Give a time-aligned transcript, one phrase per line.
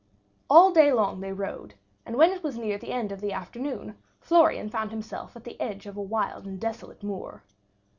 [0.49, 1.75] All day long they rode,
[2.07, 5.61] and when it was near the end of the afternoon Florian found himself at the
[5.61, 7.43] edge of a wild and desolate moor.